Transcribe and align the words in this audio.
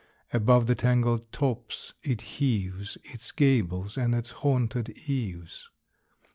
Above 0.33 0.65
the 0.65 0.73
tangled 0.73 1.31
tops 1.31 1.93
it 2.01 2.21
heaves 2.21 2.97
Its 3.03 3.29
gables 3.31 3.97
and 3.97 4.15
its 4.15 4.31
haunted 4.31 4.89
eaves. 5.07 5.69